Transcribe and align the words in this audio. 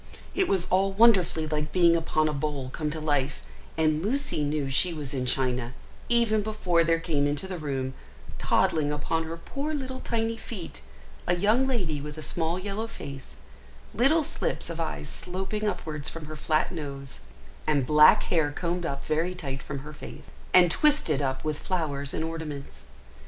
It 0.33 0.47
was 0.47 0.65
all 0.71 0.93
wonderfully 0.93 1.45
like 1.45 1.71
being 1.71 1.95
upon 1.95 2.27
a 2.27 2.33
bowl 2.33 2.69
come 2.71 2.89
to 2.89 2.99
life, 2.99 3.43
and 3.77 4.01
Lucy 4.01 4.43
knew 4.43 4.67
she 4.67 4.95
was 4.95 5.13
in 5.13 5.27
China, 5.27 5.73
even 6.09 6.41
before 6.41 6.83
there 6.83 6.99
came 6.99 7.27
into 7.27 7.47
the 7.47 7.59
room, 7.59 7.93
toddling 8.39 8.91
upon 8.91 9.25
her 9.25 9.37
poor 9.37 9.75
little 9.75 9.99
tiny 9.99 10.37
feet, 10.37 10.81
a 11.27 11.35
young 11.37 11.67
lady 11.67 12.01
with 12.01 12.17
a 12.17 12.23
small 12.23 12.57
yellow 12.57 12.87
face, 12.87 13.35
little 13.93 14.23
slips 14.23 14.71
of 14.71 14.79
eyes 14.79 15.07
sloping 15.07 15.67
upwards 15.67 16.09
from 16.09 16.25
her 16.25 16.35
flat 16.35 16.71
nose, 16.71 17.19
and 17.67 17.85
back 17.85 18.23
hair 18.23 18.51
combed 18.51 18.87
up 18.87 19.05
very 19.05 19.35
tight 19.35 19.61
from 19.61 19.85
her 19.85 19.93
face, 19.93 20.31
and 20.51 20.71
twisted 20.71 21.21
up 21.21 21.43
with 21.43 21.59
flowers 21.59 22.11
and 22.11 22.23
ornaments. 22.23 22.85